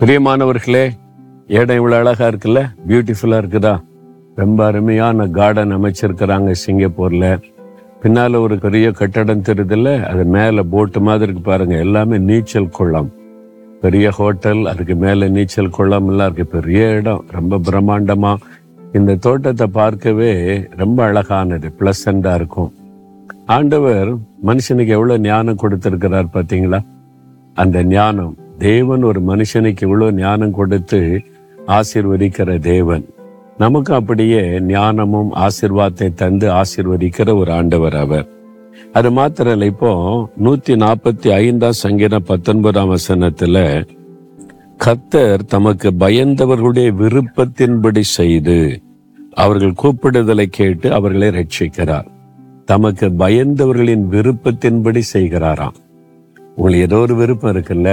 பிரியமானவர்களே 0.00 0.90
இடம் 1.46 1.76
இவ்வளோ 1.76 1.90
அழகா 1.90 2.28
இருக்குல்ல? 2.28 2.70
பியூட்டிஃபுல்லா 2.88 3.38
இருக்குதா? 3.42 3.82
ரொம்ப 4.34 4.64
அருமையான 4.64 5.26
கார்டன் 5.26 5.76
அமைச்சிருக்கிறாங்க 5.76 6.54
சிங்கப்பூர்ல. 6.66 7.42
பின்னால 8.02 8.38
ஒரு 8.38 8.58
பெரிய 8.58 8.90
கட்டடம் 8.90 9.42
தெரியுதுல்ல? 9.42 10.02
அது 10.02 10.24
மேல 10.24 10.62
போட்டு 10.62 11.00
மாதிரி 11.00 11.22
இருக்கு 11.22 11.50
பாருங்க. 11.50 11.76
எல்லாமே 11.76 12.18
நீச்சல் 12.18 12.68
குளம். 12.68 13.12
பெரிய 13.80 14.10
ஹோட்டல் 14.10 14.66
அதுக்கு 14.66 14.94
மேல 14.94 15.28
நீச்சல் 15.28 15.70
குளம் 15.70 16.08
எல்லாம் 16.08 16.32
இருக்கு. 16.32 16.60
பெரிய 16.60 16.88
இடம் 16.88 17.24
ரொம்ப 17.30 17.58
பிரம்மாண்டமா. 17.58 18.36
இந்த 18.92 19.14
தோட்டத்தை 19.14 19.66
பார்க்கவே 19.66 20.66
ரொம்ப 20.76 21.04
அழகானது 21.04 21.72
பிளசண்டா 21.78 22.34
இருக்கும். 22.34 22.72
ஆண்டவர் 23.46 24.16
மனுஷனுக்கு 24.16 24.86
எவ்வளவு 24.86 25.20
ஞானம் 25.20 25.56
கொடுத்திருக்கிறார் 25.56 26.24
பார்த்தீங்களா 26.24 26.80
அந்த 27.54 27.84
ஞானம். 27.84 28.36
தேவன் 28.58 29.02
ஒரு 29.02 29.20
மனுஷனுக்கு 29.20 29.82
இவ்வளோ 29.86 30.10
ஞானம் 30.10 30.50
கொடுத்து 30.50 31.20
ஆசிர்வதிக்கிற 31.66 32.58
தேவன். 32.58 33.04
நமக்கு 33.58 33.94
அப்படியே 33.94 34.60
ஞானமும் 34.60 35.34
ஆசிர்வாதத்தை 35.34 36.14
தந்து 36.14 36.50
ஆசீர்வதிக்கிற 36.50 37.38
ஒரு 37.38 37.52
ஆண்டவர் 37.52 37.96
அவர். 37.96 38.26
அது 38.92 39.10
மாத்திரம் 39.10 39.52
இல்லை 39.52 39.68
இப்போ 39.68 39.92
நூத்தி 40.44 40.74
நாற்பத்தி 40.84 41.28
ஐந்தாம் 41.30 41.72
சங்கீதம் 41.72 42.24
பத்தொன்பதாம் 42.24 42.94
வசனத்துல 42.94 43.86
கத்தர் 44.84 45.44
தமக்கு 45.46 45.90
பயந்தவர்களுடைய 45.98 46.90
விருப்பத்தின்படி 47.02 48.00
செய்து 48.00 48.80
அவர்கள் 49.34 49.80
கூப்பிடுதலை 49.82 50.46
கேட்டு 50.50 50.92
அவர்களை 50.92 51.28
ரட்சிக்கிறார். 51.28 52.06
தமக்கு 52.64 53.08
பயந்தவர்களின் 53.08 54.06
விருப்பத்தின்படி 54.10 55.02
செய்கிறாராம். 55.12 55.76
உங்களுக்கு 56.56 56.84
ஏதோ 56.84 56.98
ஒரு 56.98 57.14
விருப்பம் 57.14 57.52
இருக்குல்ல? 57.54 57.90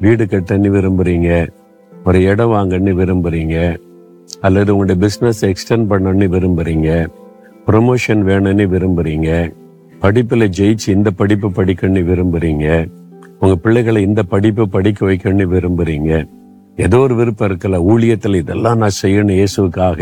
வீடு 0.00 0.24
கட்டன்னு 0.24 0.68
விரும்புறீங்க 0.68 1.28
ஒரு 1.92 2.18
இடம் 2.22 2.52
வாங்கன்னு 2.52 2.92
விரும்புறீங்க 2.92 3.56
அல்லது 4.42 4.72
உங்களுடைய 4.74 4.98
பிஸ்னஸ் 5.04 5.42
எக்ஸ்டெண்ட் 5.48 5.90
பண்ணணும்னு 5.90 6.26
விரும்புறீங்க 6.28 6.88
ப்ரொமோஷன் 7.66 8.22
வேணும்னு 8.28 8.66
விரும்புறீங்க 8.66 9.30
படிப்பில் 10.00 10.52
ஜெயிச்சு 10.58 10.88
இந்த 10.94 11.10
படிப்பு 11.10 11.48
படிக்கணும்னு 11.50 12.02
விரும்புறீங்க 12.02 12.66
உங்க 13.40 13.54
பிள்ளைகளை 13.56 14.02
இந்த 14.02 14.22
படிப்பு 14.24 14.68
படிக்க 14.68 15.06
வைக்கணும்னு 15.06 15.46
விரும்புறீங்க 15.46 16.10
ஏதோ 16.78 16.98
ஒரு 16.98 17.14
விருப்பம் 17.14 17.48
இருக்கல 17.48 17.78
ஊழியத்தில் 17.90 18.34
இதெல்லாம் 18.34 18.78
நான் 18.78 18.98
செய்யணும் 19.02 19.38
இயேசுக்காக 19.38 20.00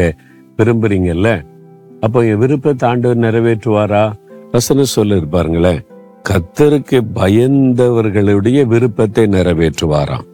விரும்புறீங்கல்ல? 0.58 1.28
அப்போ 2.00 2.24
என் 2.24 2.38
விருப்பத்தை 2.38 2.88
ஆண்டு 2.88 3.14
நிறைவேற்றுவாரா? 3.22 4.02
வசனம் 4.52 4.94
சொல்லிருப்பாருங்களேன் 4.96 5.80
பாருங்களேன் 5.80 5.80
கத்தருக்கு 6.28 6.98
பயந்தவர்களுடைய 7.14 8.66
விருப்பத்தை 8.66 9.22
நிறைவேற்றுவாராம். 9.26 10.26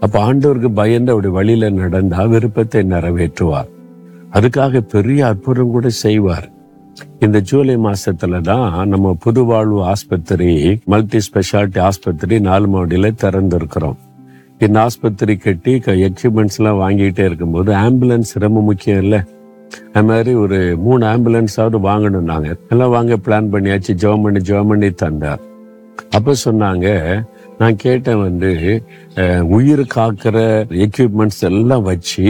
அப்ப 0.00 0.14
ஆண்டவருக்கு 0.26 0.68
பயந்து 0.68 1.12
அவருடைய 1.12 1.36
வழியில 1.36 1.68
நடந்தா 1.70 2.22
விருப்பத்தை 2.24 2.82
நிறைவேற்றுவார். 2.82 3.68
அதுக்காக 4.32 4.80
பெரிய 4.94 5.26
அற்புதம் 5.26 5.70
கூட 5.70 5.88
செய்வார். 5.88 6.48
இந்த 7.18 7.38
ஜூலை 7.40 7.76
மாசத்துல 7.76 8.40
தான் 8.40 8.88
நம்ம 8.88 9.16
புதுவாழ்வு 9.24 9.80
ஆஸ்பத்திரி 9.92 10.80
மல்டி 10.84 11.18
ஸ்பெஷாலிட்டி 11.28 11.80
ஆஸ்பத்திரி 11.88 12.38
நாலு 12.40 12.66
மாவட்டியில 12.74 13.10
திறந்திருக்கிறோம். 13.24 13.98
இந்த 14.58 14.76
ஆஸ்பத்திரி 14.80 15.36
கட்டி 15.36 15.72
எக்யூப்மெண்ட்ஸ் 16.08 16.58
எல்லாம் 16.58 16.82
வாங்கிட்டே 16.84 17.24
இருக்கும்போது 17.30 17.72
ஆம்புலன்ஸ் 17.72 18.32
ரொம்ப 18.44 18.60
முக்கியம் 18.60 19.02
இல்லை? 19.02 19.20
அது 19.92 20.06
மாதிரி 20.08 20.32
ஒரு 20.44 20.58
மூணு 20.84 21.02
ஆம்புலன்ஸாவது 21.12 21.78
வாங்கணும் 21.88 22.30
நாங்கள் 22.32 22.58
எல்லாம் 22.72 22.94
வாங்க 22.96 23.14
பிளான் 23.26 23.52
பண்ணியாச்சு. 23.52 23.92
ஜெபம் 24.02 24.24
பண்ணி 24.26 24.40
ஜெபம் 24.48 24.70
பண்ணி 24.72 24.90
தந்தார். 25.02 25.42
அப்போ 26.16 26.32
சொன்னாங்க 26.44 26.88
நான் 27.60 27.76
கேட்டேன் 27.84 28.22
வந்து 28.26 28.50
உயிர் 29.56 29.82
காக்கிற 29.94 30.36
எக்யூப்மெண்ட்ஸ் 30.86 31.42
எல்லாம் 31.50 31.86
வச்சு 31.90 32.26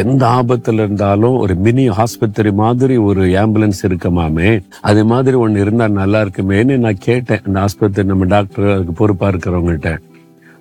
எந்த 0.00 0.22
ஆபத்தில் 0.38 0.80
இருந்தாலும் 0.84 1.36
ஒரு 1.42 1.54
மினி 1.64 1.84
ஆஸ்பத்திரி 2.02 2.50
மாதிரி 2.62 2.96
ஒரு 3.08 3.22
ஆம்புலன்ஸ் 3.42 3.80
இருக்குமாமே 3.88 4.50
அது 4.90 5.02
மாதிரி 5.12 5.36
ஒன்று 5.44 5.62
இருந்தால் 5.64 5.98
நல்லா 6.00 6.20
இருக்குமேன்னு 6.24 6.76
நான் 6.84 7.04
கேட்டேன். 7.06 7.42
அந்த 7.46 7.58
ஆஸ்பத்திரி 7.66 8.06
நம்ம 8.10 8.28
டாக்டர் 8.34 8.66
அதுக்கு 8.74 8.94
பொறுப்பாக 9.00 9.30
இருக்கிறவங்ககிட்ட 9.32 9.92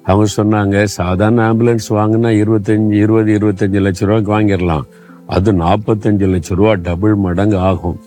அவங்க 0.09 0.27
சொன்னாங்க 0.37 0.83
சாதாரண 0.99 1.41
ஆம்புலன்ஸ் 1.49 1.89
வாங்கினா 1.97 2.31
இருபத்தஞ்சு 2.43 2.97
இருபது 3.05 3.31
இருபத்தஞ்சு 3.39 3.81
லட்ச 3.87 4.07
ரூபாய்க்கு 4.09 4.35
வாங்கிடலாம். 4.37 4.85
அது 5.35 5.49
நாற்பத்தஞ்சு 5.63 6.27
லட்சம் 6.33 6.57
ரூபா 6.59 6.73
டபுள் 6.87 7.15
மடங்கு 7.25 7.57
ஆகும். 7.69 7.97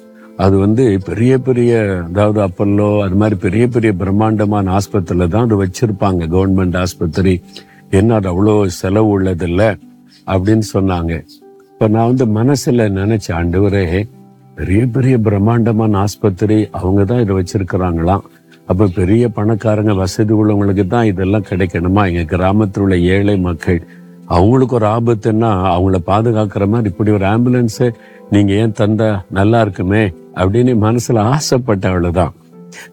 அது 0.44 0.54
வந்து 0.64 0.84
பெரிய 1.08 1.32
பெரிய 1.46 1.72
அதாவது 2.06 2.40
அப்பல்லோ 2.46 2.86
அது 3.06 3.16
மாதிரி 3.22 3.36
பெரிய 3.44 3.64
பெரிய 3.74 3.90
பிரம்மாண்டமான 4.02 4.72
ஆஸ்பத்திரியில 4.78 5.28
தான் 5.34 5.46
அது 5.48 5.58
வச்சிருப்பாங்க. 5.62 6.20
கவர்மெண்ட் 6.34 6.78
ஆஸ்பத்திரி 6.84 7.34
என்ன 7.98 8.14
அது 8.18 8.28
அவ்வளோ 8.32 8.54
செலவு 8.80 9.10
உள்ளதில்ல 9.16 9.62
அப்படின்னு 10.32 10.66
சொன்னாங்க. 10.76 11.12
இப்போ 11.72 11.88
நான் 11.94 12.10
வந்து 12.12 12.26
மனசில் 12.38 12.82
நினைச்ச 13.00 13.26
ஆண்டவரே 13.40 13.84
பெரிய 14.58 14.82
பெரிய 14.94 15.14
பிரம்மாண்டமான 15.26 15.98
ஆஸ்பத்திரி 16.06 16.58
அவங்க 16.78 17.00
தான் 17.10 17.22
இதை 17.24 17.34
வச்சிருக்கிறாங்களாம். 17.38 18.24
அப்போ 18.70 18.84
பெரிய 18.98 19.24
பணக்காரங்க 19.36 19.92
வசதி 20.00 20.32
உள்ளவங்களுக்கு 20.40 20.84
தான் 20.94 21.08
இதெல்லாம் 21.12 21.46
கிடைக்கணுமா? 21.50 22.02
எங்கள் 22.10 22.28
கிராமத்தில் 22.32 22.84
உள்ள 22.84 22.96
ஏழை 23.14 23.34
மக்கள் 23.46 23.80
அவங்களுக்கு 24.30 24.74
ஒரு 24.74 24.86
ஆபத்துன்னா 24.86 25.50
அவங்கள 25.74 25.98
பாதுகாக்கிற 26.06 26.64
மாதிரி 26.68 26.88
இப்படி 26.92 27.10
ஒரு 27.10 27.26
ஆம்புலன்ஸு 27.26 27.86
நீங்கள் 28.30 28.56
ஏன் 28.56 28.76
தந்தா 28.80 29.08
நல்லா 29.30 29.60
இருக்குமே? 29.60 30.02
அப்படின்னு 30.34 30.74
மனசில் 30.76 31.16
ஆசைப்பட்டவள் 31.16 31.94
அவ்வளவுதான் 31.94 32.34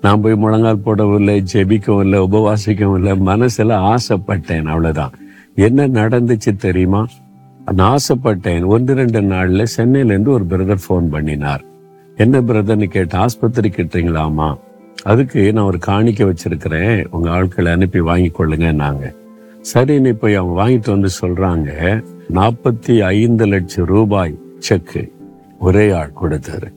நான் 0.01 0.21
போய் 0.21 0.35
முழங்கால் 0.35 0.83
போடவும் 0.85 1.17
இல்லை 1.17 1.43
ஜெபிக்கவும் 1.53 1.99
இல்லை 1.99 2.19
உபவாசிக்கவும் 2.19 2.97
இல்லை 2.97 3.13
மனசில் 3.29 3.73
ஆசைப்பட்டேன் 3.91 4.69
அவ்வளோதான் 4.73 5.13
என்ன 5.55 5.87
நடந்துச்சு 5.87 6.51
தெரியுமா? 6.57 7.01
நான் 7.75 7.95
ஆசைப்பட்டேன். 7.95 8.65
ஒன்று 8.65 8.93
ரெண்டு 8.93 9.21
நாளில் 9.21 9.73
சென்னையிலேருந்து 9.77 10.35
ஒரு 10.37 10.45
பிரதர் 10.49 10.83
ஃபோன் 10.85 11.07
பண்ணினார். 11.09 11.63
என்ன 12.15 12.41
பிரதர்னு 12.41 12.89
கேட்டு 12.95 13.17
ஆஸ்பத்திரி 13.17 13.69
கிட்டீங்களாமா 13.69 14.49
அதுக்கு 15.03 15.53
நான் 15.53 15.69
ஒரு 15.71 15.79
காணிக்க 15.87 16.21
வச்சிருக்கிறேன். 16.29 17.05
உங்கள் 17.11 17.31
ஆட்களை 17.31 17.71
அனுப்பி 17.71 17.99
வாங்கி 17.99 18.31
கொள்ளுங்க 18.31 18.69
நாங்கள் 18.83 19.15
சரின்னு 19.69 20.11
இப்போ 20.13 20.27
அவங்க 20.39 20.55
வாங்கிட்டு 20.61 20.89
வந்து 20.95 21.09
சொல்றாங்க 21.21 21.69
நாற்பத்தி 22.37 22.93
ஐந்து 23.05 23.45
லட்சம் 23.45 23.85
ரூபாய் 23.85 24.33
செக்கு 24.57 25.01
ஒரே 25.59 25.91
ஆள் 25.99 26.17
கொடுத்தாரு. 26.21 26.69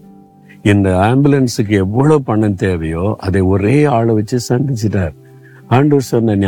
இந்த 0.63 0.89
ஆம்புலன்ஸுக்கு 1.09 1.75
எவ்வளோ 1.85 2.19
பணம் 2.19 2.55
தேவையோ 2.55 3.17
அதை 3.27 3.41
ஒரே 3.55 3.85
ஆளை 3.85 4.15
வச்சு 4.15 4.39
சந்திச்சிட்டார். 4.49 5.15
ஆண்டவர் 5.69 6.09
சொன்ன 6.11 6.35
நீ 6.35 6.47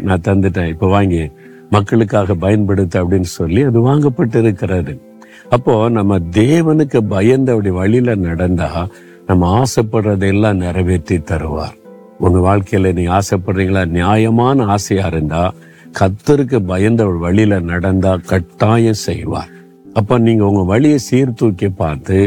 நான் 0.00 0.26
தந்துட்டேன். 0.28 0.72
இப்போ 0.74 0.88
வாங்கி 0.88 1.30
மக்களுக்காக 1.70 2.34
பயன்படுத்த 2.34 3.02
அப்படின்னு 3.02 3.30
சொல்லி 3.38 3.62
அது 3.64 3.80
வாங்கப்பட்டு 3.88 4.40
இருக்கிறாரு 4.42 4.94
அப்போ 5.50 5.88
நம்ம 5.88 6.18
தேவனுக்கு 6.18 6.98
பயந்து 7.14 7.52
அப்படி 7.52 7.70
வழியில 7.70 8.14
நடந்தா 8.14 8.88
நம்ம 9.26 9.62
ஆசைப்படுறதையெல்லாம் 9.62 10.62
நிறைவேற்றி 10.64 11.16
தருவார். 11.16 11.76
உங்கள் 12.24 12.46
வாழ்க்கையில் 12.48 12.96
நீ 12.98 13.04
ஆசைப்படுறீங்களா? 13.18 13.82
நியாயமான 13.98 14.64
ஆசையாக 14.74 15.10
இருந்தால் 15.12 15.56
கத்தருக்கு 15.98 16.58
பயந்த 16.72 17.02
வழியில் 17.24 17.56
நடந்தால் 17.70 18.26
கட்டாயம் 18.32 19.02
செய்வார். 19.08 19.50
அப்போ 19.98 20.14
நீங்கள் 20.26 20.48
உங்கள் 20.50 20.70
வழியை 20.72 20.98
சீர்தூக்கி 21.08 21.68
பார்த்து 21.82 22.18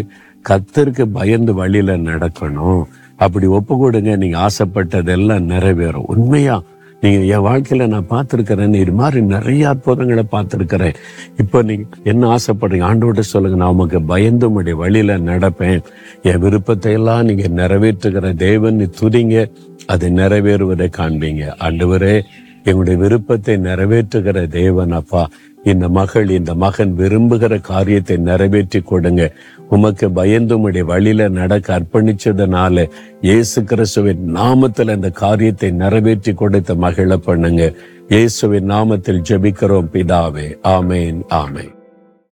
கத்தருக்கு 0.50 1.06
பயந்து 1.20 1.54
வழியில் 1.62 2.04
நடக்கணும். 2.10 2.84
அப்படி 3.24 3.48
ஒப்பு 3.58 3.74
கொடுங்க 3.78 4.12
நீங்கள் 4.24 4.44
ஆசைப்பட்டதெல்லாம் 4.48 5.48
நிறைவேறும். 5.54 6.10
உண்மையாக 6.14 6.66
நீங்க 7.06 7.20
என் 7.34 7.46
வாழ்க்கையில 7.48 7.88
நான் 7.94 8.12
பார்த்துருக்கிறேன் 8.14 8.78
இது 8.84 8.94
மாதிரி 9.02 9.22
நிறைய 9.34 9.64
அற்புதங்களை 9.72 10.24
பார்த்துருக்கிறேன். 10.32 10.96
இப்போ 11.42 11.62
நீங்கள் 11.70 12.00
என்ன 12.12 12.30
ஆசைப்படுறீங்க? 12.36 12.86
ஆண்டோட்ட 12.90 13.26
சொல்லுங்க 13.34 13.58
நான் 13.62 13.74
உமக்கு 13.76 14.02
பயந்து 14.14 14.48
உடைய 14.58 14.78
வழியில 14.84 15.18
நடப்பேன். 15.32 15.84
என் 16.30 16.42
விருப்பத்தை 16.46 16.94
எல்லாம் 17.00 17.28
நீங்க 17.30 17.48
நிறைவேற்றுகிற 17.62 18.34
தேவன் 18.48 18.82
துதிங்க. 19.02 19.38
அது 19.94 20.06
நிறைவேறுவதை 20.20 20.88
காண்பீங்க. 21.00 21.44
ஆண்டவரே 21.66 22.16
எங்களுடைய 22.66 22.98
விருப்பத்தை 23.04 23.56
நிறைவேற்றுகிற 23.68 24.48
தேவன் 24.48 24.92
அப்பா. 24.92 25.24
இந்த 25.72 25.86
மகள் 25.90 26.30
இந்த 26.30 26.52
மகன் 26.64 26.92
விரும்புகிற 26.98 27.54
காரியத்தை 27.62 28.18
நிறைவேற்றி 28.18 28.80
கொடுங்க. 28.82 29.24
உமக்கு 29.70 30.08
பயந்து 30.12 30.56
உடைய 30.60 30.86
வழியில 30.86 31.28
நடக்க 31.40 31.68
அர்ப்பணிச்சதுனால 31.78 32.86
இயேசு 33.22 33.64
கிறிஸ்துவின் 33.64 34.24
நாமத்தில் 34.40 34.94
அந்த 34.96 35.10
காரியத்தை 35.24 35.72
நிறைவேற்றி 35.84 36.34
கொடுத்த 36.34 36.76
மகிழ 36.76 37.18
பண்ணுங்க. 37.30 37.74
இயேசுவின் 38.14 38.70
நாமத்தில் 38.76 39.26
ஜெபிக்கிறோம் 39.30 39.92
பிதாவே. 39.96 40.48
ஆமேன் 40.78 41.20
ஆமேன். 41.44 41.74